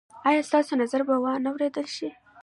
[0.29, 2.09] ایا ستاسو نظر به وا نه وریدل شي؟